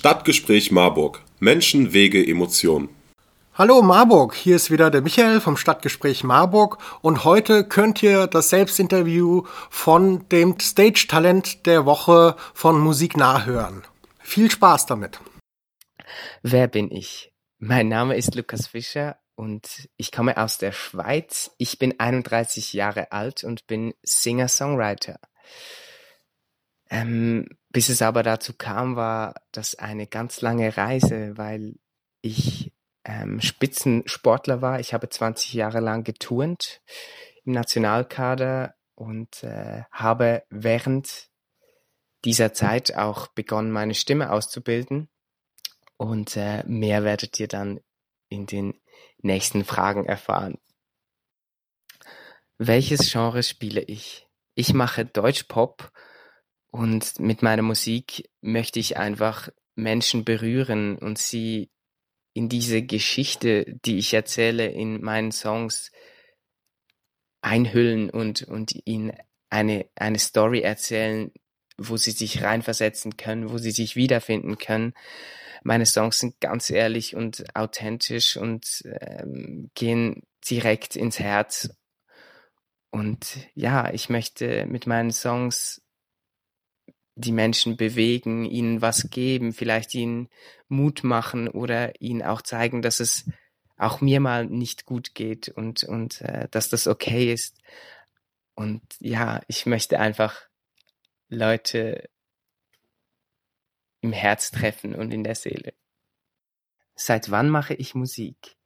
Stadtgespräch 0.00 0.70
Marburg. 0.70 1.20
Menschen, 1.40 1.92
Wege, 1.92 2.26
Emotionen. 2.26 2.88
Hallo 3.52 3.82
Marburg, 3.82 4.34
hier 4.34 4.56
ist 4.56 4.70
wieder 4.70 4.90
der 4.90 5.02
Michael 5.02 5.42
vom 5.42 5.58
Stadtgespräch 5.58 6.24
Marburg 6.24 6.78
und 7.02 7.24
heute 7.24 7.64
könnt 7.64 8.02
ihr 8.02 8.26
das 8.26 8.48
Selbstinterview 8.48 9.42
von 9.68 10.26
dem 10.30 10.58
Stage-Talent 10.58 11.66
der 11.66 11.84
Woche 11.84 12.34
von 12.54 12.80
Musik 12.80 13.18
nachhören. 13.18 13.82
Viel 14.20 14.50
Spaß 14.50 14.86
damit. 14.86 15.20
Wer 16.42 16.66
bin 16.68 16.90
ich? 16.90 17.34
Mein 17.58 17.88
Name 17.88 18.16
ist 18.16 18.34
Lukas 18.34 18.68
Fischer 18.68 19.18
und 19.34 19.86
ich 19.98 20.12
komme 20.12 20.38
aus 20.38 20.56
der 20.56 20.72
Schweiz. 20.72 21.50
Ich 21.58 21.78
bin 21.78 22.00
31 22.00 22.72
Jahre 22.72 23.12
alt 23.12 23.44
und 23.44 23.66
bin 23.66 23.92
Singer-Songwriter. 24.02 25.20
Ähm, 26.88 27.46
bis 27.70 27.88
es 27.88 28.02
aber 28.02 28.22
dazu 28.22 28.52
kam, 28.52 28.96
war 28.96 29.34
das 29.52 29.76
eine 29.76 30.06
ganz 30.06 30.40
lange 30.40 30.76
Reise, 30.76 31.36
weil 31.36 31.76
ich 32.20 32.72
ähm, 33.04 33.40
Spitzensportler 33.40 34.60
war. 34.60 34.80
Ich 34.80 34.92
habe 34.92 35.08
20 35.08 35.54
Jahre 35.54 35.80
lang 35.80 36.04
geturnt 36.04 36.82
im 37.44 37.52
Nationalkader 37.52 38.74
und 38.94 39.42
äh, 39.44 39.84
habe 39.90 40.42
während 40.50 41.30
dieser 42.24 42.52
Zeit 42.52 42.96
auch 42.96 43.28
begonnen, 43.28 43.70
meine 43.70 43.94
Stimme 43.94 44.30
auszubilden. 44.30 45.08
Und 45.96 46.36
äh, 46.36 46.64
mehr 46.66 47.04
werdet 47.04 47.38
ihr 47.40 47.48
dann 47.48 47.80
in 48.28 48.46
den 48.46 48.80
nächsten 49.18 49.64
Fragen 49.64 50.06
erfahren. 50.06 50.58
Welches 52.58 53.10
Genre 53.10 53.42
spiele 53.42 53.80
ich? 53.80 54.26
Ich 54.54 54.74
mache 54.74 55.06
Deutschpop 55.06 55.92
und 56.70 57.18
mit 57.18 57.42
meiner 57.42 57.62
Musik 57.62 58.30
möchte 58.40 58.78
ich 58.78 58.96
einfach 58.96 59.48
Menschen 59.74 60.24
berühren 60.24 60.96
und 60.96 61.18
sie 61.18 61.70
in 62.32 62.48
diese 62.48 62.82
Geschichte, 62.82 63.78
die 63.84 63.98
ich 63.98 64.14
erzähle 64.14 64.66
in 64.66 65.02
meinen 65.02 65.32
Songs 65.32 65.90
einhüllen 67.42 68.10
und, 68.10 68.42
und 68.42 68.72
ihnen 68.84 69.12
eine, 69.48 69.86
eine 69.96 70.18
Story 70.18 70.60
erzählen, 70.60 71.32
wo 71.76 71.96
sie 71.96 72.12
sich 72.12 72.42
reinversetzen 72.42 73.16
können, 73.16 73.50
wo 73.50 73.58
sie 73.58 73.72
sich 73.72 73.96
wiederfinden 73.96 74.58
können 74.58 74.94
meine 75.62 75.86
Songs 75.86 76.18
sind 76.18 76.40
ganz 76.40 76.70
ehrlich 76.70 77.14
und 77.14 77.44
authentisch 77.54 78.36
und 78.36 78.82
ähm, 78.84 79.70
gehen 79.74 80.22
direkt 80.48 80.96
ins 80.96 81.18
Herz. 81.18 81.70
Und 82.90 83.36
ja, 83.54 83.92
ich 83.92 84.08
möchte 84.08 84.66
mit 84.66 84.86
meinen 84.86 85.12
Songs 85.12 85.82
die 87.14 87.32
Menschen 87.32 87.76
bewegen, 87.76 88.44
ihnen 88.44 88.82
was 88.82 89.10
geben, 89.10 89.52
vielleicht 89.52 89.94
ihnen 89.94 90.28
Mut 90.68 91.04
machen 91.04 91.48
oder 91.48 92.00
ihnen 92.00 92.22
auch 92.22 92.42
zeigen, 92.42 92.82
dass 92.82 93.00
es 93.00 93.28
auch 93.76 94.00
mir 94.00 94.20
mal 94.20 94.46
nicht 94.46 94.84
gut 94.84 95.14
geht 95.14 95.48
und, 95.48 95.84
und 95.84 96.20
äh, 96.20 96.48
dass 96.50 96.68
das 96.68 96.86
okay 96.86 97.32
ist. 97.32 97.58
Und 98.54 98.82
ja, 98.98 99.40
ich 99.48 99.66
möchte 99.66 99.98
einfach 99.98 100.42
Leute 101.28 102.08
im 104.00 104.12
Herz 104.12 104.50
treffen 104.50 104.94
und 104.94 105.12
in 105.12 105.24
der 105.24 105.34
Seele. 105.34 105.74
Seit 106.94 107.30
wann 107.30 107.48
mache 107.48 107.74
ich 107.74 107.94
Musik? 107.94 108.56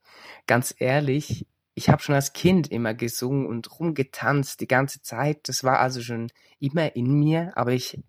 Ganz 0.47 0.75
ehrlich, 0.77 1.47
ich 1.75 1.89
habe 1.89 2.01
schon 2.01 2.15
als 2.15 2.33
Kind 2.33 2.71
immer 2.71 2.93
gesungen 2.93 3.45
und 3.45 3.79
rumgetanzt 3.79 4.61
die 4.61 4.67
ganze 4.67 5.01
Zeit. 5.01 5.47
Das 5.49 5.63
war 5.63 5.79
also 5.79 6.01
schon 6.01 6.31
immer 6.59 6.95
in 6.95 7.13
mir, 7.19 7.51
aber 7.55 7.73
ich 7.73 8.01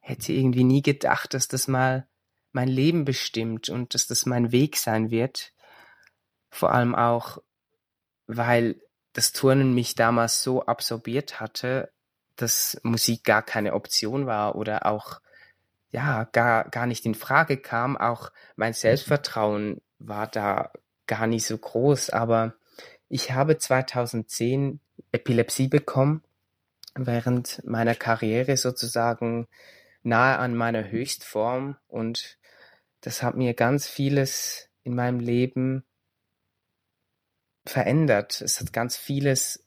hätte 0.00 0.32
irgendwie 0.32 0.64
nie 0.64 0.82
gedacht, 0.82 1.32
dass 1.32 1.48
das 1.48 1.66
mal 1.66 2.06
mein 2.52 2.68
Leben 2.68 3.04
bestimmt 3.06 3.70
und 3.70 3.94
dass 3.94 4.06
das 4.06 4.26
mein 4.26 4.52
Weg 4.52 4.76
sein 4.76 5.10
wird. 5.10 5.52
Vor 6.50 6.72
allem 6.72 6.94
auch, 6.94 7.38
weil 8.26 8.80
das 9.14 9.32
Turnen 9.32 9.74
mich 9.74 9.94
damals 9.94 10.42
so 10.42 10.66
absorbiert 10.66 11.40
hatte, 11.40 11.90
dass 12.36 12.78
Musik 12.82 13.24
gar 13.24 13.42
keine 13.42 13.72
Option 13.72 14.26
war 14.26 14.56
oder 14.56 14.84
auch 14.84 15.20
ja, 15.90 16.24
gar, 16.24 16.68
gar 16.68 16.86
nicht 16.86 17.06
in 17.06 17.14
Frage 17.14 17.56
kam. 17.56 17.96
Auch 17.96 18.30
mein 18.56 18.74
Selbstvertrauen 18.74 19.80
war 19.98 20.26
da 20.26 20.70
gar 21.06 21.26
nicht 21.26 21.46
so 21.46 21.56
groß. 21.56 22.10
Aber 22.10 22.54
ich 23.08 23.32
habe 23.32 23.58
2010 23.58 24.80
Epilepsie 25.12 25.68
bekommen, 25.68 26.22
während 26.94 27.64
meiner 27.64 27.94
Karriere 27.94 28.56
sozusagen 28.56 29.46
nahe 30.02 30.38
an 30.38 30.54
meiner 30.54 30.90
Höchstform. 30.90 31.76
Und 31.88 32.38
das 33.00 33.22
hat 33.22 33.36
mir 33.36 33.54
ganz 33.54 33.86
vieles 33.88 34.68
in 34.82 34.94
meinem 34.94 35.20
Leben 35.20 35.84
verändert. 37.64 38.40
Es 38.40 38.60
hat 38.60 38.72
ganz 38.72 38.96
vieles 38.96 39.64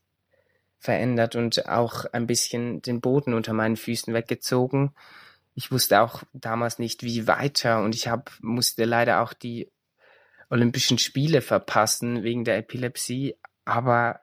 verändert 0.80 1.36
und 1.36 1.68
auch 1.68 2.06
ein 2.06 2.26
bisschen 2.26 2.82
den 2.82 3.02
Boden 3.02 3.34
unter 3.34 3.54
meinen 3.54 3.76
Füßen 3.76 4.14
weggezogen 4.14 4.94
ich 5.60 5.74
wusste 5.74 6.00
auch 6.00 6.24
damals 6.32 6.80
nicht, 6.80 7.04
wie 7.04 7.28
weiter 7.28 7.84
und 7.84 7.94
ich 7.94 8.08
hab, 8.08 8.32
musste 8.42 8.86
leider 8.86 9.22
auch 9.22 9.34
die 9.34 9.70
Olympischen 10.50 10.98
Spiele 10.98 11.42
verpassen 11.42 12.24
wegen 12.24 12.44
der 12.44 12.58
Epilepsie. 12.58 13.36
Aber 13.66 14.22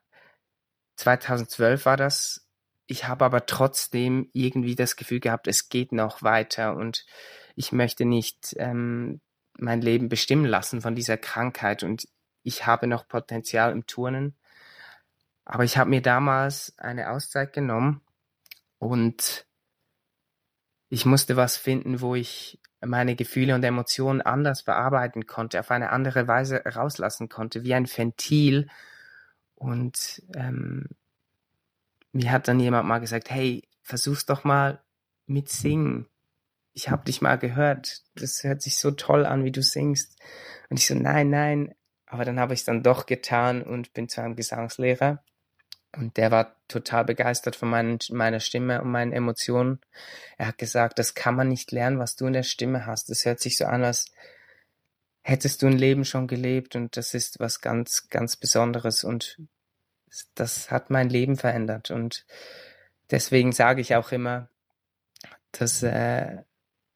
2012 0.97 1.87
war 1.87 1.97
das. 1.97 2.49
Ich 2.87 3.07
habe 3.07 3.25
aber 3.25 3.47
trotzdem 3.47 4.29
irgendwie 4.33 4.75
das 4.75 4.97
Gefühl 4.97 5.21
gehabt, 5.21 5.49
es 5.49 5.69
geht 5.69 5.93
noch 5.93 6.23
weiter 6.23 6.77
und 6.77 7.05
ich 7.57 7.73
möchte 7.73 8.05
nicht 8.05 8.55
ähm, 8.59 9.21
mein 9.59 9.81
Leben 9.81 10.09
bestimmen 10.09 10.45
lassen 10.45 10.81
von 10.81 10.95
dieser 10.95 11.17
Krankheit 11.17 11.83
und 11.83 12.09
ich 12.43 12.67
habe 12.67 12.87
noch 12.87 13.09
Potenzial 13.09 13.73
im 13.73 13.87
Turnen. 13.87 14.37
Aber 15.45 15.65
ich 15.65 15.79
habe 15.79 15.91
mir 15.91 16.03
damals 16.03 16.75
eine 16.79 17.11
Auszeit 17.11 17.53
genommen 17.53 18.03
und 18.79 19.46
ich 20.89 21.05
musste 21.05 21.37
was 21.37 21.57
finden, 21.57 22.01
wo 22.01 22.15
ich 22.15 22.61
meine 22.81 23.17
Gefühle 23.17 23.55
und 23.55 23.65
Emotionen 23.65 24.21
anders 24.21 24.63
bearbeiten 24.63 25.27
konnte, 25.27 25.61
auf 25.61 25.71
eine 25.71 25.91
andere 25.91 26.29
Weise 26.29 26.63
rauslassen 26.65 27.29
konnte, 27.29 27.65
wie 27.65 27.75
ein 27.75 27.89
Ventil. 27.89 28.69
Und 29.55 30.23
ähm, 30.35 30.87
mir 32.13 32.31
hat 32.31 32.49
dann 32.49 32.61
jemand 32.61 32.87
mal 32.87 32.99
gesagt, 32.99 33.31
hey, 33.31 33.69
versuch's 33.83 34.27
doch 34.27 34.45
mal 34.45 34.81
mit 35.27 35.49
Singen. 35.49 36.07
Ich 36.73 36.91
habe 36.91 37.05
dich 37.05 37.23
mal 37.23 37.37
gehört, 37.37 38.03
das 38.15 38.45
hört 38.45 38.63
sich 38.63 38.77
so 38.77 38.91
toll 38.91 39.25
an, 39.25 39.45
wie 39.45 39.53
du 39.53 39.63
singst. 39.63 40.19
Und 40.69 40.79
ich 40.79 40.87
so, 40.87 40.95
nein, 40.95 41.31
nein. 41.31 41.75
Aber 42.07 42.25
dann 42.25 42.39
habe 42.39 42.55
ich 42.55 42.61
es 42.61 42.67
dann 42.67 42.83
doch 42.83 43.07
getan 43.07 43.63
und 43.63 43.93
bin 43.95 44.09
zu 44.09 44.21
einem 44.21 44.37
Gesangslehrer. 44.37 45.23
Und 45.97 46.17
der 46.17 46.31
war 46.31 46.57
total 46.69 47.05
begeistert 47.05 47.57
von 47.57 47.71
meinen, 47.71 47.99
meiner 48.11 48.41
Stimme 48.41 48.83
und 48.83 48.91
meinen 48.91 49.13
Emotionen. 49.13 49.81
Er 50.37 50.49
hat 50.49 50.59
gesagt, 50.59 50.99
das 50.99 51.15
kann 51.15 51.35
man 51.35 51.49
nicht 51.49 51.73
lernen, 51.73 51.99
was 51.99 52.17
du 52.17 52.27
in 52.27 52.35
der 52.35 52.43
Stimme 52.43 52.87
hast. 52.87 53.09
Das 53.09 53.25
hört 53.25 53.41
sich 53.41 53.57
so 53.57 53.65
an, 53.65 53.85
als 53.85 54.13
hättest 55.23 55.63
du 55.63 55.67
ein 55.67 55.79
Leben 55.79 56.05
schon 56.05 56.29
gelebt 56.29 56.77
und 56.77 56.97
das 56.97 57.15
ist 57.15 57.41
was 57.41 57.61
ganz, 57.61 58.09
ganz 58.11 58.37
Besonderes 58.37 59.03
und 59.03 59.41
das 60.35 60.71
hat 60.71 60.91
mein 60.91 61.09
Leben 61.09 61.37
verändert. 61.37 61.91
Und 61.91 62.25
deswegen 63.11 63.53
sage 63.53 63.81
ich 63.81 63.97
auch 63.97 64.13
immer, 64.13 64.49
dass 65.51 65.83
äh, 65.83 66.43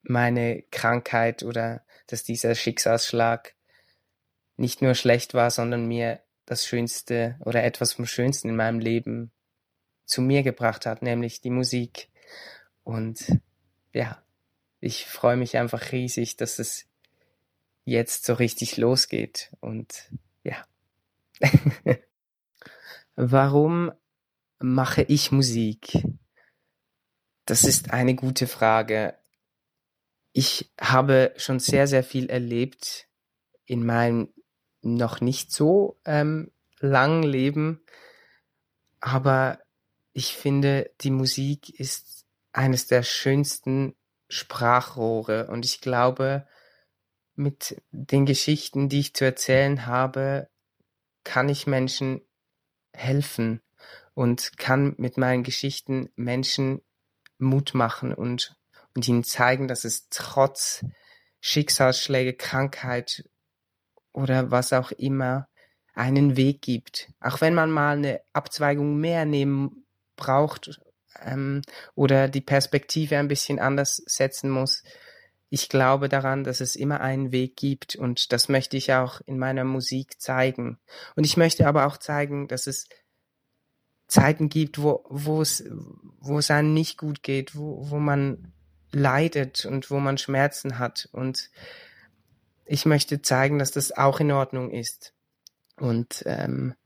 meine 0.03 0.63
Krankheit 0.71 1.43
oder 1.43 1.85
dass 2.07 2.23
dieser 2.23 2.55
Schicksalsschlag 2.55 3.55
nicht 4.57 4.83
nur 4.83 4.95
schlecht 4.95 5.35
war, 5.35 5.51
sondern 5.51 5.87
mir 5.87 6.21
das 6.51 6.67
Schönste 6.67 7.37
oder 7.45 7.63
etwas 7.63 7.93
vom 7.93 8.07
Schönsten 8.07 8.49
in 8.49 8.57
meinem 8.57 8.81
Leben 8.81 9.31
zu 10.05 10.21
mir 10.21 10.43
gebracht 10.43 10.85
hat, 10.85 11.01
nämlich 11.01 11.41
die 11.41 11.51
Musik. 11.51 12.09
Und 12.83 13.41
ja, 13.93 14.21
ich 14.81 15.07
freue 15.07 15.37
mich 15.37 15.57
einfach 15.57 15.93
riesig, 15.93 16.37
dass 16.37 16.59
es 16.59 16.89
jetzt 17.85 18.25
so 18.25 18.35
richtig 18.35 18.77
losgeht. 18.77 19.53
Und 19.61 20.11
ja. 20.43 20.67
Warum 23.15 23.93
mache 24.59 25.03
ich 25.03 25.31
Musik? 25.31 26.03
Das 27.45 27.63
ist 27.63 27.93
eine 27.93 28.17
gute 28.17 28.49
Frage. 28.49 29.15
Ich 30.33 30.73
habe 30.81 31.33
schon 31.37 31.61
sehr, 31.61 31.87
sehr 31.87 32.03
viel 32.03 32.29
erlebt 32.29 33.07
in 33.67 33.87
meinem 33.87 34.33
noch 34.83 35.21
nicht 35.21 35.53
so 35.53 35.99
ähm, 36.05 36.51
lang 36.79 37.23
leben. 37.23 37.83
Aber 39.01 39.59
ich 40.13 40.37
finde, 40.37 40.91
die 41.01 41.11
Musik 41.11 41.79
ist 41.79 42.27
eines 42.53 42.87
der 42.87 43.03
schönsten 43.03 43.95
Sprachrohre 44.29 45.49
und 45.49 45.65
ich 45.65 45.81
glaube, 45.81 46.47
mit 47.35 47.81
den 47.91 48.27
Geschichten, 48.27 48.89
die 48.89 49.01
ich 49.01 49.15
zu 49.15 49.25
erzählen 49.25 49.87
habe, 49.87 50.49
kann 51.25 51.49
ich 51.49 51.67
Menschen 51.67 52.21
helfen 52.93 53.61
und 54.15 54.59
kann 54.59 54.95
mit 54.99 55.17
meinen 55.17 55.43
Geschichten 55.43 56.11
Menschen 56.17 56.83
Mut 57.39 57.75
machen 57.75 58.13
und, 58.13 58.55
und 58.95 59.09
ihnen 59.09 59.25
zeigen, 59.25 59.69
dass 59.69 59.85
es 59.85 60.09
trotz 60.11 60.85
Schicksalsschläge, 61.41 62.35
Krankheit 62.35 63.30
oder 64.13 64.51
was 64.51 64.73
auch 64.73 64.93
immer 64.93 65.49
einen 65.95 66.37
Weg 66.37 66.63
gibt. 66.63 67.13
Auch 67.21 67.41
wenn 67.41 67.55
man 67.55 67.71
mal 67.71 67.97
eine 67.97 68.21
Abzweigung 68.33 68.99
mehr 68.99 69.25
nehmen 69.25 69.85
braucht 70.17 70.81
ähm, 71.25 71.63
oder 71.95 72.29
die 72.29 72.41
Perspektive 72.41 73.19
ein 73.19 73.29
bisschen 73.29 73.59
anders 73.59 74.03
setzen 74.07 74.51
muss. 74.51 74.83
Ich 75.49 75.69
glaube 75.69 76.09
daran, 76.09 76.45
dass 76.45 76.61
es 76.61 76.77
immer 76.77 77.01
einen 77.01 77.33
Weg 77.33 77.57
gibt 77.57 77.97
und 77.97 78.33
das 78.33 78.49
möchte 78.49 78.77
ich 78.77 78.93
auch 78.93 79.21
in 79.23 79.37
meiner 79.37 79.65
Musik 79.65 80.21
zeigen. 80.21 80.79
Und 81.17 81.25
ich 81.25 81.37
möchte 81.37 81.67
aber 81.67 81.87
auch 81.87 81.97
zeigen, 81.97 82.47
dass 82.47 82.69
es 82.69 82.89
Zeiten 84.07 84.49
gibt, 84.49 84.81
wo, 84.81 85.05
wo 85.09 85.43
es, 85.43 85.65
wo 86.21 86.39
es 86.39 86.51
einem 86.51 86.73
nicht 86.73 86.99
gut 86.99 87.23
geht, 87.23 87.57
wo, 87.57 87.91
wo 87.91 87.99
man 87.99 88.53
leidet 88.93 89.65
und 89.65 89.91
wo 89.91 89.99
man 89.99 90.19
Schmerzen 90.19 90.79
hat. 90.79 91.09
Und 91.13 91.51
ich 92.71 92.87
möchte 92.87 93.21
zeigen, 93.21 93.59
dass 93.59 93.73
das 93.73 93.91
auch 93.91 94.21
in 94.21 94.31
Ordnung 94.31 94.71
ist. 94.71 95.13
Und, 95.77 96.23
ähm, 96.25 96.77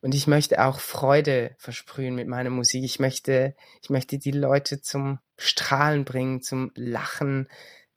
und 0.00 0.14
ich 0.14 0.28
möchte 0.28 0.64
auch 0.64 0.78
Freude 0.78 1.56
versprühen 1.58 2.14
mit 2.14 2.28
meiner 2.28 2.50
Musik. 2.50 2.84
Ich 2.84 3.00
möchte, 3.00 3.56
ich 3.82 3.90
möchte 3.90 4.18
die 4.18 4.30
Leute 4.30 4.82
zum 4.82 5.18
Strahlen 5.36 6.04
bringen, 6.04 6.42
zum 6.42 6.70
Lachen, 6.76 7.48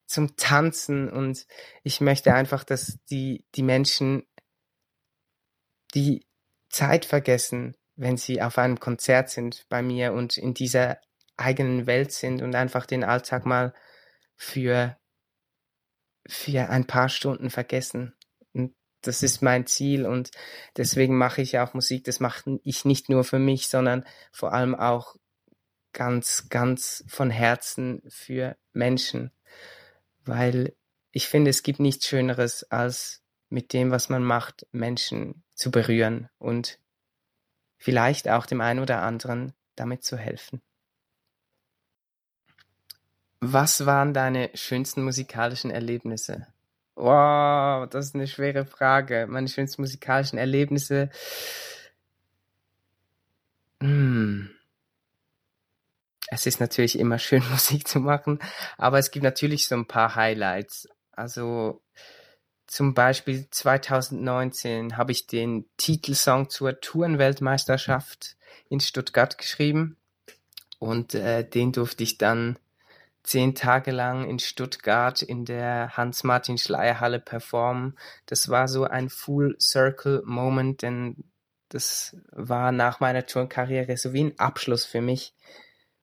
zum 0.07 0.37
Tanzen. 0.37 1.07
Und 1.07 1.45
ich 1.83 2.01
möchte 2.01 2.33
einfach, 2.33 2.63
dass 2.63 2.97
die, 3.11 3.45
die 3.53 3.63
Menschen 3.63 4.23
die 5.93 6.25
Zeit 6.69 7.05
vergessen, 7.05 7.77
wenn 7.95 8.17
sie 8.17 8.41
auf 8.41 8.57
einem 8.57 8.79
Konzert 8.79 9.29
sind 9.29 9.67
bei 9.69 9.83
mir 9.83 10.13
und 10.13 10.35
in 10.35 10.55
dieser 10.55 10.97
eigenen 11.37 11.85
Welt 11.85 12.11
sind 12.11 12.41
und 12.41 12.55
einfach 12.55 12.87
den 12.87 13.03
Alltag 13.03 13.45
mal 13.45 13.75
für, 14.35 14.97
für 16.29 16.69
ein 16.69 16.85
paar 16.85 17.09
Stunden 17.09 17.49
vergessen. 17.49 18.13
Und 18.53 18.73
das 19.01 19.23
ist 19.23 19.41
mein 19.41 19.65
Ziel 19.65 20.05
und 20.05 20.31
deswegen 20.77 21.17
mache 21.17 21.41
ich 21.41 21.59
auch 21.59 21.73
Musik. 21.73 22.03
Das 22.05 22.19
mache 22.19 22.59
ich 22.63 22.85
nicht 22.85 23.09
nur 23.09 23.23
für 23.23 23.39
mich, 23.39 23.67
sondern 23.67 24.05
vor 24.31 24.53
allem 24.53 24.75
auch 24.75 25.15
ganz, 25.93 26.47
ganz 26.49 27.03
von 27.07 27.29
Herzen 27.29 28.01
für 28.07 28.57
Menschen. 28.73 29.31
Weil 30.23 30.75
ich 31.11 31.27
finde, 31.27 31.49
es 31.49 31.63
gibt 31.63 31.79
nichts 31.79 32.07
Schöneres, 32.07 32.63
als 32.63 33.23
mit 33.49 33.73
dem, 33.73 33.89
was 33.91 34.09
man 34.09 34.23
macht, 34.23 34.67
Menschen 34.71 35.43
zu 35.55 35.71
berühren 35.71 36.29
und 36.37 36.79
vielleicht 37.77 38.29
auch 38.29 38.45
dem 38.45 38.61
einen 38.61 38.79
oder 38.79 39.01
anderen 39.01 39.53
damit 39.75 40.03
zu 40.03 40.17
helfen. 40.17 40.61
Was 43.41 43.85
waren 43.85 44.13
deine 44.13 44.51
schönsten 44.53 45.03
musikalischen 45.03 45.71
Erlebnisse? 45.71 46.47
Wow, 46.95 47.87
das 47.89 48.07
ist 48.07 48.15
eine 48.15 48.27
schwere 48.27 48.65
Frage. 48.65 49.25
Meine 49.29 49.47
schönsten 49.47 49.81
musikalischen 49.81 50.37
Erlebnisse. 50.37 51.09
Hm. 53.81 54.49
Es 56.27 56.45
ist 56.45 56.59
natürlich 56.59 56.99
immer 56.99 57.17
schön, 57.17 57.43
Musik 57.49 57.87
zu 57.87 57.99
machen, 57.99 58.39
aber 58.77 58.99
es 58.99 59.11
gibt 59.11 59.23
natürlich 59.23 59.67
so 59.67 59.75
ein 59.75 59.87
paar 59.87 60.15
Highlights. 60.15 60.89
Also 61.13 61.81
zum 62.67 62.93
Beispiel 62.93 63.47
2019 63.49 64.97
habe 64.97 65.11
ich 65.11 65.27
den 65.27 65.65
Titelsong 65.77 66.49
zur 66.49 66.81
Tourenweltmeisterschaft 66.81 68.35
in 68.69 68.79
Stuttgart 68.79 69.37
geschrieben 69.37 69.97
und 70.77 71.15
äh, 71.15 71.47
den 71.47 71.71
durfte 71.71 72.03
ich 72.03 72.17
dann 72.17 72.59
zehn 73.23 73.55
Tage 73.55 73.91
lang 73.91 74.27
in 74.27 74.39
Stuttgart 74.39 75.21
in 75.21 75.45
der 75.45 75.95
Hans-Martin-Schleyer-Halle 75.97 77.19
performen. 77.19 77.97
Das 78.25 78.49
war 78.49 78.67
so 78.67 78.85
ein 78.85 79.09
Full-Circle-Moment, 79.09 80.81
denn 80.81 81.23
das 81.69 82.17
war 82.31 82.71
nach 82.71 82.99
meiner 82.99 83.25
Turnkarriere 83.25 83.97
so 83.97 84.13
wie 84.13 84.23
ein 84.25 84.39
Abschluss 84.39 84.85
für 84.85 85.01
mich. 85.01 85.33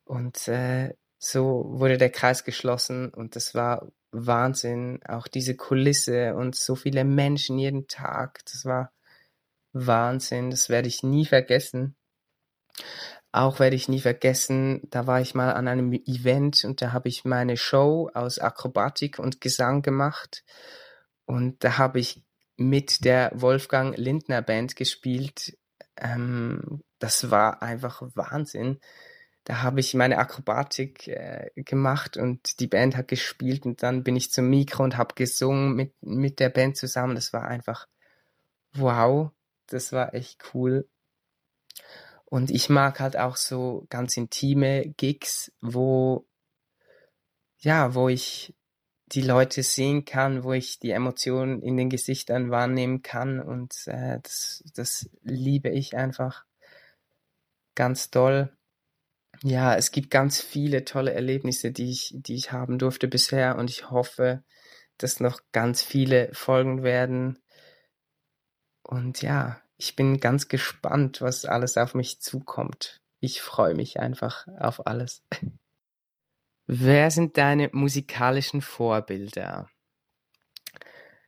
Und 0.05 0.47
äh, 0.49 0.95
so 1.19 1.65
wurde 1.69 1.99
der 1.99 2.11
Kreis 2.11 2.45
geschlossen 2.45 3.13
und 3.13 3.35
das 3.35 3.55
war 3.55 3.91
Wahnsinn. 4.13 5.01
Auch 5.07 5.27
diese 5.27 5.57
Kulisse 5.57 6.35
und 6.35 6.55
so 6.55 6.77
viele 6.77 7.05
Menschen 7.05 7.59
jeden 7.59 7.89
Tag, 7.89 8.45
das 8.45 8.65
war 8.65 8.93
Wahnsinn. 9.73 10.51
Das 10.51 10.69
werde 10.69 10.89
ich 10.89 11.03
nie 11.03 11.27
vergessen. 11.27 11.97
Auch 13.37 13.61
werde 13.61 13.77
ich 13.77 13.91
nie 13.91 14.01
vergessen, 14.01 14.81
da 14.89 15.07
war 15.07 15.21
ich 15.21 15.35
mal 15.35 15.53
an 15.53 15.69
einem 15.69 15.93
Event 15.93 16.65
und 16.65 16.81
da 16.81 16.93
habe 16.93 17.11
ich 17.11 17.27
meine 17.27 17.59
Show 17.59 18.11
aus 18.15 18.39
Akrobatik 18.39 19.19
und 19.19 19.43
Gesang 19.43 19.83
gemacht. 19.83 20.43
Und 21.27 21.63
da 21.63 21.77
habe 21.77 22.01
ich 22.01 22.25
mit 22.57 23.05
der 23.05 23.31
Wolfgang 23.35 23.95
Lindner 23.99 24.41
Band 24.41 24.75
gespielt. 24.75 25.55
Ähm, 25.99 26.83
das 26.99 27.31
war 27.31 27.61
einfach 27.61 28.01
Wahnsinn. 28.15 28.81
Da 29.45 29.61
habe 29.61 29.81
ich 29.81 29.93
meine 29.93 30.17
Akrobatik 30.17 31.07
äh, 31.09 31.51
gemacht 31.57 32.17
und 32.17 32.59
die 32.59 32.69
Band 32.69 32.97
hat 32.97 33.09
gespielt 33.09 33.67
und 33.67 33.83
dann 33.83 34.03
bin 34.03 34.17
ich 34.17 34.31
zum 34.31 34.49
Mikro 34.49 34.83
und 34.83 34.97
habe 34.97 35.15
gesungen 35.15 35.75
mit, 35.75 35.93
mit 36.01 36.41
der 36.41 36.49
Band 36.49 36.79
zusammen. 36.79 37.15
Das 37.15 37.35
war 37.35 37.47
einfach 37.47 37.87
wow. 38.73 39.31
Das 39.67 39.93
war 39.93 40.15
echt 40.15 40.55
cool. 40.55 40.89
Und 42.27 42.51
ich 42.51 42.69
mag 42.69 43.01
halt 43.01 43.17
auch 43.17 43.37
so 43.37 43.87
ganz 43.89 44.17
intime 44.17 44.89
Gigs, 44.97 45.53
wo, 45.61 46.27
ja, 47.59 47.95
wo 47.95 48.09
ich 48.09 48.55
die 49.07 49.23
Leute 49.23 49.63
sehen 49.63 50.05
kann, 50.05 50.43
wo 50.43 50.53
ich 50.53 50.81
die 50.81 50.91
Emotionen 50.91 51.63
in 51.63 51.77
den 51.77 51.89
Gesichtern 51.89 52.51
wahrnehmen 52.51 53.03
kann 53.03 53.41
und 53.41 53.75
äh, 53.87 54.19
das, 54.21 54.65
das 54.75 55.09
liebe 55.23 55.71
ich 55.71 55.97
einfach 55.97 56.45
ganz 57.77 58.11
doll. 58.11 58.53
Ja, 59.43 59.77
es 59.77 59.93
gibt 59.93 60.11
ganz 60.11 60.41
viele 60.41 60.85
tolle 60.85 61.13
Erlebnisse, 61.13 61.71
die 61.71 61.91
ich, 61.91 62.15
die 62.17 62.35
ich 62.35 62.51
haben 62.51 62.79
durfte 62.79 63.07
bisher 63.07 63.57
und 63.59 63.71
ich 63.71 63.91
hoffe, 63.91 64.43
dass 64.99 65.21
noch 65.21 65.41
ganz 65.53 65.83
viele 65.83 66.31
folgen 66.33 66.83
werden. 66.83 67.39
Und 68.83 69.23
ja, 69.23 69.61
ich 69.79 69.97
bin 69.97 70.19
ganz 70.21 70.49
gespannt, 70.49 71.21
was 71.21 71.45
alles 71.45 71.77
auf 71.77 71.95
mich 71.95 72.21
zukommt. 72.21 73.01
Ich 73.21 73.43
freue 73.43 73.75
mich 73.75 74.01
einfach 74.01 74.47
auf 74.59 74.87
alles. 74.87 75.23
Wer 76.67 77.11
sind 77.11 77.37
deine 77.37 77.71
musikalischen 77.73 78.61
Vorbilder? 78.61 79.69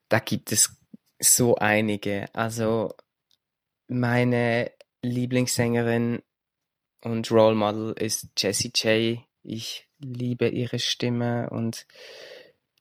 Da 0.09 0.19
gibt 0.19 0.53
es 0.53 0.77
so 1.19 1.57
einige. 1.57 2.27
Also 2.35 2.95
meine 3.87 4.73
Lieblingssängerin 5.03 6.23
und 7.03 7.31
Role 7.31 7.55
Model 7.55 7.93
ist 7.93 8.29
Jessie 8.37 8.73
J. 8.75 9.25
Ich 9.43 9.89
liebe 9.99 10.49
ihre 10.49 10.79
Stimme 10.79 11.51
und 11.51 11.87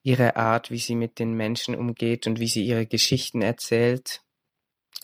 ihre 0.01 0.35
Art, 0.37 0.71
wie 0.71 0.79
sie 0.79 0.95
mit 0.95 1.19
den 1.19 1.33
Menschen 1.33 1.75
umgeht 1.75 2.27
und 2.27 2.39
wie 2.39 2.47
sie 2.47 2.65
ihre 2.65 2.85
Geschichten 2.85 3.41
erzählt 3.41 4.23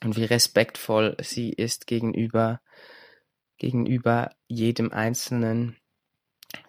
und 0.03 0.17
wie 0.17 0.25
respektvoll 0.25 1.15
sie 1.21 1.49
ist 1.49 1.87
gegenüber, 1.87 2.61
gegenüber 3.57 4.31
jedem 4.47 4.91
Einzelnen. 4.91 5.77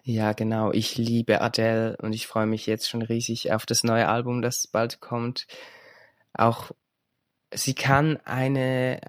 Ja, 0.03 0.33
genau. 0.33 0.71
Ich 0.71 0.97
liebe 0.97 1.41
Adele 1.41 1.97
und 1.97 2.13
ich 2.13 2.27
freue 2.27 2.47
mich 2.47 2.65
jetzt 2.65 2.89
schon 2.89 3.01
riesig 3.01 3.51
auf 3.51 3.65
das 3.65 3.83
neue 3.83 4.07
Album, 4.07 4.41
das 4.41 4.67
bald 4.67 4.99
kommt. 4.99 5.47
Auch 6.33 6.71
sie 7.53 7.73
kann 7.73 8.17
eine, 8.25 9.01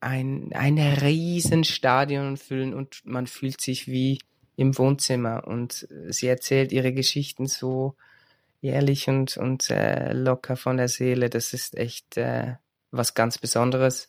ein, 0.00 0.52
ein 0.52 0.78
riesen 0.78 1.64
Stadion 1.64 2.36
füllen 2.36 2.74
und 2.74 3.02
man 3.04 3.26
fühlt 3.26 3.60
sich 3.60 3.88
wie 3.88 4.18
im 4.56 4.76
Wohnzimmer 4.76 5.46
und 5.46 5.86
sie 6.08 6.26
erzählt 6.26 6.72
ihre 6.72 6.92
Geschichten 6.92 7.46
so 7.46 7.94
ehrlich 8.60 9.08
und, 9.08 9.36
und 9.36 9.70
äh, 9.70 10.12
locker 10.12 10.56
von 10.56 10.76
der 10.76 10.88
Seele. 10.88 11.30
Das 11.30 11.52
ist 11.52 11.76
echt 11.76 12.16
äh, 12.16 12.54
was 12.90 13.14
ganz 13.14 13.38
Besonderes. 13.38 14.08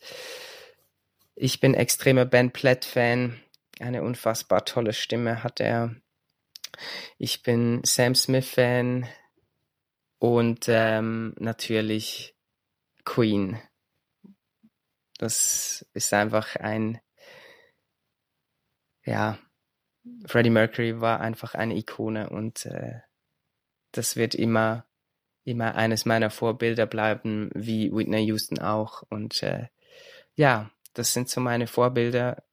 Ich 1.35 1.59
bin 1.59 1.73
extremer 1.73 2.25
Ben 2.25 2.51
Platt-Fan. 2.51 3.41
Eine 3.79 4.03
unfassbar 4.03 4.65
tolle 4.65 4.93
Stimme 4.93 5.43
hat 5.43 5.59
er. 5.59 5.95
Ich 7.17 7.43
bin 7.43 7.81
Sam 7.85 8.15
Smith-Fan 8.15 9.07
und 10.19 10.65
ähm, 10.67 11.33
natürlich 11.39 12.35
Queen. 13.05 13.59
Das 15.17 15.85
ist 15.93 16.13
einfach 16.13 16.55
ein, 16.55 16.99
ja, 19.03 19.37
Freddie 20.25 20.49
Mercury 20.49 21.01
war 21.01 21.19
einfach 21.19 21.55
eine 21.55 21.75
Ikone 21.75 22.29
und 22.29 22.65
äh, 22.65 22.99
das 23.91 24.15
wird 24.15 24.35
immer 24.35 24.88
immer 25.49 25.75
eines 25.75 26.05
meiner 26.05 26.29
Vorbilder 26.29 26.85
bleiben, 26.85 27.49
wie 27.53 27.91
Whitney 27.91 28.25
Houston 28.25 28.59
auch. 28.59 29.03
Und 29.09 29.43
äh, 29.43 29.67
ja, 30.35 30.71
das 30.93 31.13
sind 31.13 31.29
so 31.29 31.41
meine 31.41 31.67
Vorbilder 31.67 32.43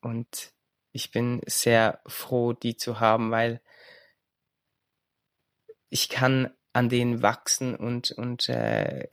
und 0.00 0.52
ich 0.92 1.10
bin 1.10 1.42
sehr 1.46 2.00
froh, 2.06 2.52
die 2.52 2.76
zu 2.76 3.00
haben, 3.00 3.30
weil 3.30 3.60
ich 5.90 6.08
kann 6.08 6.50
an 6.72 6.88
denen 6.88 7.22
wachsen 7.22 7.74
und, 7.74 8.10
und 8.12 8.48
äh, 8.48 9.08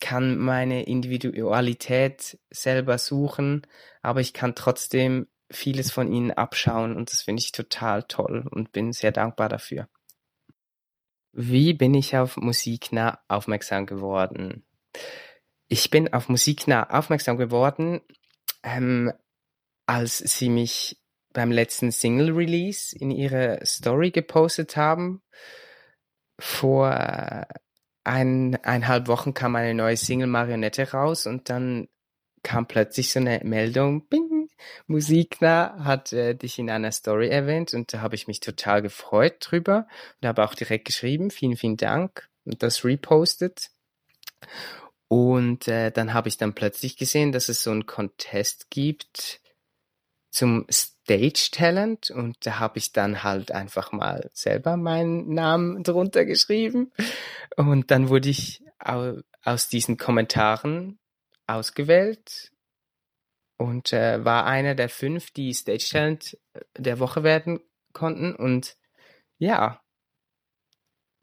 kann 0.00 0.36
meine 0.36 0.84
Individualität 0.84 2.38
selber 2.50 2.98
suchen, 2.98 3.66
aber 4.02 4.20
ich 4.20 4.34
kann 4.34 4.54
trotzdem 4.54 5.28
vieles 5.50 5.90
von 5.90 6.12
ihnen 6.12 6.30
abschauen 6.30 6.96
und 6.96 7.10
das 7.10 7.22
finde 7.22 7.40
ich 7.40 7.52
total 7.52 8.02
toll 8.04 8.46
und 8.50 8.72
bin 8.72 8.92
sehr 8.92 9.12
dankbar 9.12 9.48
dafür. 9.48 9.88
Wie 11.36 11.74
bin 11.74 11.94
ich 11.94 12.16
auf 12.16 12.36
Musiknah 12.36 13.18
aufmerksam 13.28 13.86
geworden? 13.86 14.64
Ich 15.66 15.90
bin 15.90 16.12
auf 16.12 16.28
Musiknah 16.28 16.88
aufmerksam 16.90 17.36
geworden, 17.36 18.00
ähm, 18.62 19.12
als 19.86 20.18
sie 20.18 20.48
mich 20.48 21.00
beim 21.32 21.50
letzten 21.50 21.90
Single-Release 21.90 22.96
in 22.96 23.10
ihre 23.10 23.58
Story 23.64 24.12
gepostet 24.12 24.76
haben. 24.76 25.22
Vor 26.38 27.46
eineinhalb 28.04 29.08
Wochen 29.08 29.34
kam 29.34 29.56
eine 29.56 29.74
neue 29.74 29.96
Single 29.96 30.28
Marionette 30.28 30.92
raus 30.92 31.26
und 31.26 31.50
dann 31.50 31.88
kam 32.44 32.66
plötzlich 32.66 33.10
so 33.10 33.18
eine 33.18 33.40
Meldung, 33.42 34.06
bing, 34.06 34.33
Musiknah 34.86 35.84
hat 35.84 36.12
äh, 36.12 36.34
dich 36.34 36.58
in 36.58 36.70
einer 36.70 36.92
Story 36.92 37.28
erwähnt 37.28 37.74
und 37.74 37.92
da 37.92 38.00
habe 38.00 38.14
ich 38.14 38.26
mich 38.26 38.40
total 38.40 38.82
gefreut 38.82 39.36
drüber 39.40 39.86
und 40.20 40.28
habe 40.28 40.44
auch 40.44 40.54
direkt 40.54 40.86
geschrieben, 40.86 41.30
vielen, 41.30 41.56
vielen 41.56 41.76
Dank 41.76 42.28
und 42.44 42.62
das 42.62 42.84
repostet. 42.84 43.70
Und 45.08 45.68
äh, 45.68 45.90
dann 45.90 46.14
habe 46.14 46.28
ich 46.28 46.36
dann 46.36 46.54
plötzlich 46.54 46.96
gesehen, 46.96 47.32
dass 47.32 47.48
es 47.48 47.62
so 47.62 47.70
einen 47.70 47.86
Contest 47.86 48.70
gibt 48.70 49.40
zum 50.30 50.66
Stage 50.70 51.50
Talent 51.52 52.10
und 52.10 52.36
da 52.44 52.58
habe 52.58 52.78
ich 52.78 52.92
dann 52.92 53.22
halt 53.22 53.52
einfach 53.52 53.92
mal 53.92 54.30
selber 54.32 54.76
meinen 54.76 55.32
Namen 55.32 55.84
drunter 55.84 56.24
geschrieben 56.24 56.90
und 57.56 57.92
dann 57.92 58.08
wurde 58.08 58.30
ich 58.30 58.64
aus 59.44 59.68
diesen 59.68 59.96
Kommentaren 59.96 60.98
ausgewählt 61.46 62.50
und 63.56 63.92
äh, 63.92 64.24
war 64.24 64.46
einer 64.46 64.74
der 64.74 64.88
fünf, 64.88 65.30
die 65.30 65.52
Stage 65.52 65.88
Talent 65.90 66.38
der 66.76 66.98
Woche 66.98 67.22
werden 67.22 67.60
konnten 67.92 68.34
und 68.34 68.76
ja, 69.38 69.80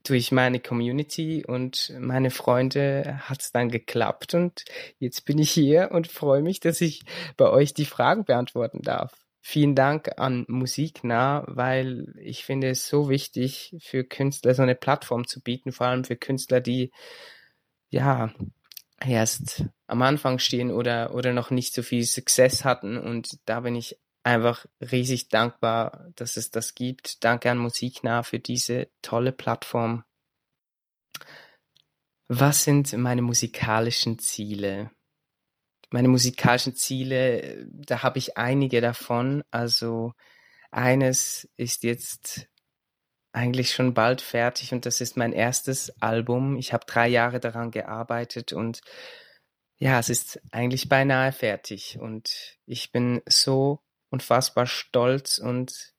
durch 0.04 0.32
meine 0.32 0.60
Community 0.60 1.46
und 1.46 1.94
meine 2.00 2.32
Freunde 2.32 3.20
hat 3.30 3.42
es 3.42 3.52
dann 3.52 3.70
geklappt 3.70 4.34
und 4.34 4.66
jetzt 4.98 5.26
bin 5.26 5.38
ich 5.38 5.52
hier 5.52 5.92
und 5.92 6.08
freue 6.08 6.42
mich, 6.42 6.60
dass 6.60 6.82
ich 6.82 7.04
bei 7.38 7.50
euch 7.50 7.74
die 7.74 7.86
Fragen 7.86 8.26
beantworten 8.26 8.82
darf. 8.82 9.14
Vielen 9.44 9.76
Dank 9.76 10.20
an 10.20 10.46
Musiknah, 10.48 11.44
weil 11.48 12.14
ich 12.20 12.46
finde 12.46 12.70
es 12.70 12.88
so 12.88 13.10
wichtig 13.10 13.76
für 13.80 14.04
Künstler 14.04 14.54
so 14.54 14.62
eine 14.62 14.76
Plattform 14.76 15.28
zu 15.28 15.42
bieten, 15.42 15.72
vor 15.72 15.88
allem 15.88 16.04
für 16.04 16.16
Künstler, 16.16 16.62
die 16.62 16.92
ja 17.90 18.34
erst 19.06 19.66
am 19.88 20.02
Anfang 20.02 20.40
stehen 20.40 20.72
oder 20.72 21.14
oder 21.14 21.34
noch 21.34 21.50
nicht 21.52 21.74
so 21.74 21.84
viel 21.84 22.04
Success 22.06 22.64
hatten 22.64 22.98
und 22.98 23.40
da 23.46 23.62
bin 23.62 23.76
ich 23.76 24.00
einfach 24.24 24.66
riesig 24.80 25.30
dankbar, 25.30 26.10
dass 26.16 26.38
es 26.38 26.52
das 26.52 26.76
gibt. 26.76 27.24
Danke 27.24 27.50
an 27.50 27.58
Musiknah 27.58 28.24
für 28.24 28.40
diese 28.40 28.90
tolle 29.02 29.32
Plattform. 29.32 30.04
Was 32.28 32.64
sind 32.64 32.94
meine 32.94 33.22
musikalischen 33.22 34.20
Ziele? 34.20 34.92
Meine 35.90 36.08
musikalischen 36.08 36.76
Ziele, 36.76 37.68
da 37.70 38.04
habe 38.04 38.20
ich 38.20 38.38
einige 38.38 38.80
davon. 38.80 39.44
Also 39.52 40.14
eines 40.72 41.50
ist 41.58 41.84
jetzt 41.84 42.48
eigentlich 43.34 43.72
schon 43.72 43.94
bald 43.94 44.22
fertig 44.22 44.74
und 44.74 44.86
das 44.86 45.02
ist 45.02 45.18
mein 45.18 45.34
erstes 45.34 46.02
Album. 46.02 46.58
Ich 46.58 46.74
habe 46.74 46.86
drei 46.86 47.08
Jahre 47.08 47.40
daran 47.40 47.72
gearbeitet 47.72 48.54
und 48.54 48.82
ja, 49.78 50.00
es 50.00 50.10
ist 50.10 50.42
eigentlich 50.52 50.90
beinahe 50.90 51.32
fertig 51.32 51.98
und 52.00 52.58
ich 52.66 52.92
bin 52.92 53.22
so 53.28 53.80
unfassbar 54.10 54.68
stolz 54.68 55.38
und 55.38 55.94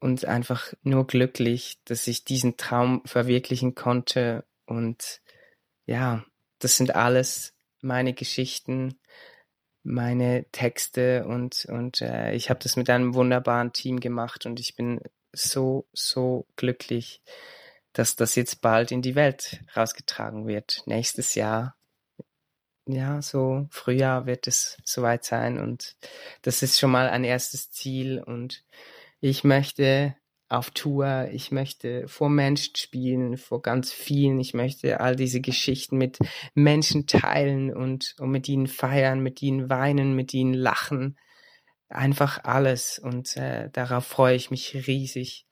und 0.00 0.26
einfach 0.26 0.72
nur 0.82 1.08
glücklich, 1.08 1.80
dass 1.84 2.06
ich 2.06 2.24
diesen 2.24 2.56
Traum 2.56 3.02
verwirklichen 3.04 3.74
konnte 3.74 4.44
und 4.66 5.20
ja, 5.86 6.24
das 6.60 6.76
sind 6.76 6.94
alles 6.94 7.56
meine 7.80 8.12
Geschichten, 8.14 9.00
meine 9.82 10.46
Texte 10.52 11.24
und 11.26 11.64
und 11.64 12.02
äh, 12.02 12.34
ich 12.34 12.50
habe 12.50 12.60
das 12.62 12.76
mit 12.76 12.90
einem 12.90 13.14
wunderbaren 13.14 13.72
Team 13.72 13.98
gemacht 13.98 14.46
und 14.46 14.60
ich 14.60 14.76
bin 14.76 15.00
so 15.32 15.86
so 15.92 16.46
glücklich, 16.56 17.22
dass 17.92 18.16
das 18.16 18.34
jetzt 18.34 18.60
bald 18.60 18.92
in 18.92 19.02
die 19.02 19.14
Welt 19.14 19.60
rausgetragen 19.76 20.46
wird. 20.46 20.82
Nächstes 20.86 21.34
Jahr 21.34 21.78
ja, 22.88 23.20
so 23.20 23.66
Frühjahr 23.70 24.26
wird 24.26 24.46
es 24.46 24.78
soweit 24.84 25.24
sein 25.24 25.58
und 25.58 25.96
das 26.42 26.62
ist 26.62 26.78
schon 26.78 26.90
mal 26.90 27.08
ein 27.08 27.22
erstes 27.22 27.70
Ziel 27.70 28.22
und 28.22 28.64
ich 29.20 29.44
möchte 29.44 30.16
auf 30.48 30.70
Tour, 30.70 31.28
ich 31.30 31.50
möchte 31.50 32.08
vor 32.08 32.30
Menschen 32.30 32.74
spielen, 32.76 33.36
vor 33.36 33.60
ganz 33.60 33.92
vielen, 33.92 34.40
ich 34.40 34.54
möchte 34.54 35.00
all 35.00 35.14
diese 35.14 35.42
Geschichten 35.42 35.98
mit 35.98 36.18
Menschen 36.54 37.06
teilen 37.06 37.74
und, 37.74 38.16
und 38.18 38.30
mit 38.30 38.48
ihnen 38.48 38.66
feiern, 38.66 39.20
mit 39.20 39.42
ihnen 39.42 39.68
weinen, 39.68 40.14
mit 40.14 40.32
ihnen 40.32 40.54
lachen, 40.54 41.18
einfach 41.88 42.44
alles 42.44 42.98
und 42.98 43.36
äh, 43.36 43.70
darauf 43.70 44.06
freue 44.06 44.36
ich 44.36 44.50
mich 44.50 44.86
riesig. 44.86 45.46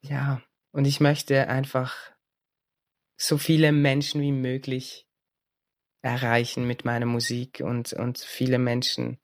Ja, 0.00 0.42
und 0.72 0.84
ich 0.84 1.00
möchte 1.00 1.48
einfach 1.48 2.12
so 3.16 3.38
viele 3.38 3.72
Menschen 3.72 4.20
wie 4.20 4.32
möglich 4.32 5.06
erreichen 6.02 6.66
mit 6.66 6.84
meiner 6.84 7.06
Musik 7.06 7.60
und, 7.64 7.92
und 7.92 8.18
viele 8.18 8.58
Menschen 8.58 9.18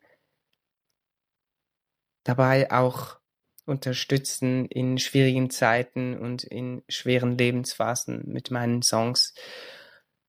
dabei 2.25 2.73
auch 2.73 3.21
unterstützen 3.67 4.67
in 4.67 4.99
schwierigen 4.99 5.51
Zeiten 5.51 6.19
und 6.19 6.43
in 6.43 6.83
schweren 6.89 7.39
Lebensphasen 7.39 8.25
mit 8.27 8.51
meinen 8.51 8.83
Songs. 8.83 9.35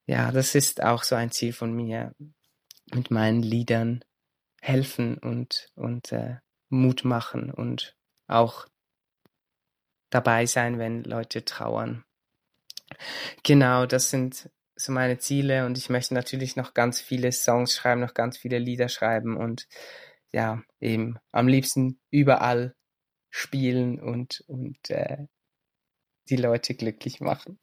Ja, 0.05 0.31
das 0.31 0.55
ist 0.55 0.83
auch 0.83 1.03
so 1.03 1.15
ein 1.15 1.31
Ziel 1.31 1.51
von 1.51 1.73
mir, 1.73 2.13
mit 2.93 3.11
meinen 3.11 3.41
Liedern 3.41 4.05
helfen 4.65 5.19
und, 5.19 5.69
und 5.75 6.12
äh, 6.12 6.38
Mut 6.69 7.05
machen 7.05 7.51
und 7.51 7.95
auch 8.27 8.67
dabei 10.10 10.48
sein, 10.48 10.79
wenn 10.79 11.03
Leute 11.03 11.45
trauern. 11.45 12.03
Genau, 13.43 13.86
das 13.86 14.10
sind 14.10 14.50
so 14.75 14.91
meine 14.91 15.19
Ziele 15.19 15.65
und 15.65 15.77
ich 15.77 15.89
möchte 15.89 16.15
natürlich 16.15 16.55
noch 16.55 16.74
ganz 16.74 17.00
viele 17.00 17.31
Songs 17.31 17.75
schreiben, 17.75 18.01
noch 18.01 18.15
ganz 18.15 18.38
viele 18.38 18.57
Lieder 18.57 18.89
schreiben 18.89 19.38
und 19.38 19.67
ja, 20.31 20.63
eben 20.79 21.19
am 21.31 21.48
liebsten 21.48 22.00
überall 22.10 22.75
spielen 23.29 24.01
und, 24.01 24.43
und 24.48 24.89
äh, 24.89 25.27
die 26.29 26.38
Leute 26.38 26.74
glücklich 26.74 27.22
machen. 27.22 27.60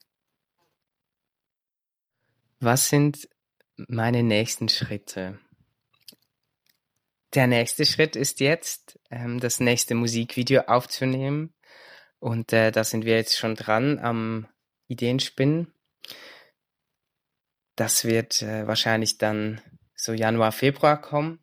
Was 2.60 2.88
sind 2.88 3.28
meine 3.76 4.22
nächsten 4.22 4.68
Schritte? 4.68 5.40
Der 7.34 7.46
nächste 7.46 7.86
Schritt 7.86 8.14
ist 8.14 8.40
jetzt, 8.40 8.98
ähm, 9.10 9.40
das 9.40 9.58
nächste 9.58 9.94
Musikvideo 9.94 10.62
aufzunehmen. 10.62 11.54
Und 12.18 12.52
äh, 12.52 12.70
da 12.70 12.84
sind 12.84 13.04
wir 13.04 13.16
jetzt 13.16 13.36
schon 13.36 13.54
dran 13.54 13.98
am 13.98 14.46
Ideenspinnen. 14.88 15.72
Das 17.74 18.04
wird 18.04 18.42
äh, 18.42 18.66
wahrscheinlich 18.66 19.18
dann 19.18 19.60
so 19.96 20.12
Januar, 20.12 20.52
Februar 20.52 21.00
kommen. 21.00 21.42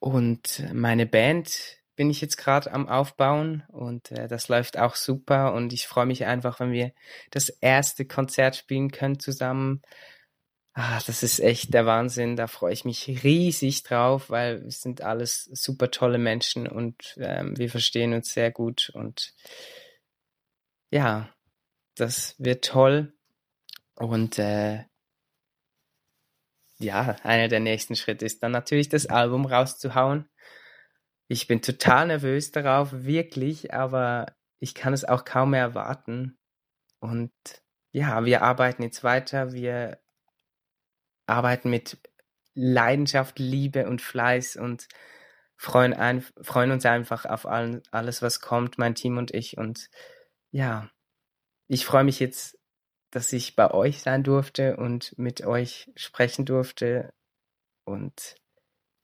Und 0.00 0.64
meine 0.72 1.06
Band 1.06 1.78
bin 1.96 2.10
ich 2.10 2.20
jetzt 2.20 2.36
gerade 2.36 2.72
am 2.72 2.88
Aufbauen 2.88 3.64
und 3.68 4.12
äh, 4.12 4.28
das 4.28 4.48
läuft 4.48 4.78
auch 4.78 4.94
super 4.94 5.52
und 5.54 5.72
ich 5.72 5.88
freue 5.88 6.06
mich 6.06 6.26
einfach, 6.26 6.60
wenn 6.60 6.70
wir 6.70 6.92
das 7.30 7.48
erste 7.48 8.06
Konzert 8.06 8.54
spielen 8.54 8.92
können 8.92 9.18
zusammen. 9.18 9.82
Ah, 10.80 11.00
das 11.04 11.24
ist 11.24 11.40
echt 11.40 11.74
der 11.74 11.86
Wahnsinn. 11.86 12.36
Da 12.36 12.46
freue 12.46 12.72
ich 12.72 12.84
mich 12.84 13.24
riesig 13.24 13.82
drauf, 13.82 14.30
weil 14.30 14.64
es 14.64 14.80
sind 14.80 15.00
alles 15.02 15.42
super 15.46 15.90
tolle 15.90 16.18
Menschen 16.18 16.68
und 16.68 17.16
ähm, 17.18 17.58
wir 17.58 17.68
verstehen 17.68 18.12
uns 18.12 18.32
sehr 18.32 18.52
gut 18.52 18.88
und 18.94 19.34
ja, 20.92 21.34
das 21.96 22.36
wird 22.38 22.64
toll. 22.64 23.12
Und 23.96 24.38
äh, 24.38 24.84
ja, 26.78 27.16
einer 27.24 27.48
der 27.48 27.58
nächsten 27.58 27.96
Schritte 27.96 28.24
ist 28.24 28.44
dann 28.44 28.52
natürlich 28.52 28.88
das 28.88 29.06
Album 29.06 29.46
rauszuhauen. 29.46 30.28
Ich 31.26 31.48
bin 31.48 31.60
total 31.60 32.06
nervös 32.06 32.52
darauf, 32.52 32.92
wirklich, 32.92 33.74
aber 33.74 34.26
ich 34.60 34.76
kann 34.76 34.92
es 34.92 35.04
auch 35.04 35.24
kaum 35.24 35.50
mehr 35.50 35.62
erwarten. 35.62 36.38
Und 37.00 37.32
ja, 37.90 38.24
wir 38.24 38.42
arbeiten 38.42 38.84
jetzt 38.84 39.02
weiter. 39.02 39.52
Wir 39.52 39.98
arbeiten 41.28 41.70
mit 41.70 41.98
Leidenschaft, 42.54 43.38
Liebe 43.38 43.86
und 43.86 44.02
Fleiß 44.02 44.56
und 44.56 44.88
freuen, 45.56 45.92
ein, 45.92 46.24
freuen 46.40 46.70
uns 46.70 46.86
einfach 46.86 47.24
auf 47.24 47.46
allen, 47.46 47.82
alles, 47.90 48.22
was 48.22 48.40
kommt, 48.40 48.78
mein 48.78 48.94
Team 48.94 49.18
und 49.18 49.32
ich. 49.32 49.58
Und 49.58 49.90
ja, 50.50 50.90
ich 51.66 51.84
freue 51.84 52.04
mich 52.04 52.20
jetzt, 52.20 52.58
dass 53.10 53.32
ich 53.32 53.56
bei 53.56 53.70
euch 53.70 54.00
sein 54.00 54.22
durfte 54.22 54.76
und 54.76 55.16
mit 55.18 55.44
euch 55.44 55.90
sprechen 55.96 56.44
durfte. 56.44 57.12
Und 57.84 58.36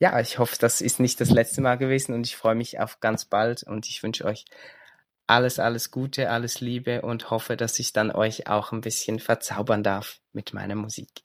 ja, 0.00 0.19
ich 0.21 0.38
hoffe, 0.38 0.57
das 0.59 0.81
ist 0.81 1.00
nicht 1.00 1.21
das 1.21 1.31
letzte 1.31 1.61
Mal 1.61 1.76
gewesen 1.76 2.14
und 2.14 2.26
ich 2.26 2.37
freue 2.37 2.54
mich 2.54 2.81
auf 2.81 3.00
ganz 3.00 3.25
bald 3.25 3.62
und 3.62 3.88
ich 3.88 4.02
wünsche 4.02 4.25
euch 4.25 4.45
alles, 5.26 5.59
alles 5.59 5.90
Gute, 5.90 6.31
alles 6.31 6.61
Liebe 6.61 7.02
und 7.02 7.31
hoffe, 7.31 7.57
dass 7.57 7.78
ich 7.78 7.93
dann 7.93 8.11
euch 8.11 8.47
auch 8.47 8.73
ein 8.73 8.83
bisschen 8.83 9.21
verzaubern 9.21 9.83
darf 9.83 10.21
mit 10.33 10.52
meiner 10.52 10.75
Musik. 10.75 11.25